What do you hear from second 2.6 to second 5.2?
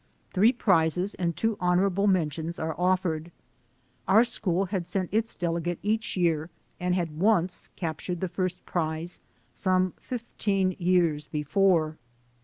offered. Our school had sent